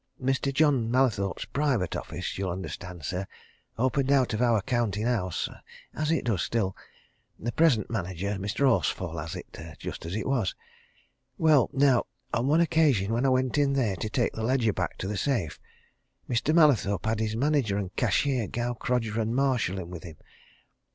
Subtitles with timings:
[0.19, 0.51] Mr.
[0.51, 3.27] John Mallathorpe's private office, ye'll understand, sir,
[3.77, 5.47] opened out of our counting house
[5.93, 6.75] as it does still
[7.37, 8.65] the present manager, Mr.
[8.67, 10.55] Horsfall, has it, just as it was.
[11.37, 14.97] Well, now, on one occasion, when I went in there, to take a ledger back
[14.97, 15.59] to the safe,
[16.27, 16.51] Mr.
[16.51, 20.15] Mallathorpe had his manager and cashier, Gaukrodger and Marshall in with him.
[20.15, 20.25] Mr.